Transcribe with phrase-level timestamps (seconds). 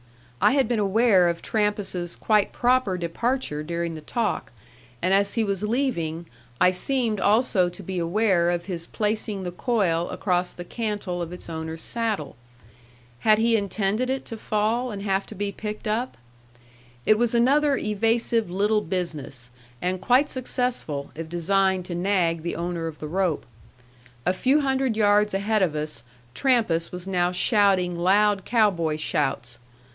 [0.43, 4.51] I had been aware of Trampas's quite proper departure during the talk;
[4.99, 6.25] and as he was leaving,
[6.59, 11.31] I seemed also to be aware of his placing the coil across the cantle of
[11.31, 12.35] its owner's saddle.
[13.19, 16.17] Had he intended it to fall and have to be picked up?
[17.05, 19.51] It was another evasive little business,
[19.83, 23.45] and quite successful, if designed to nag the owner of the rope.
[24.25, 26.01] A few hundred yards ahead of us
[26.33, 29.59] Trampas was now shouting loud cow boy shouts.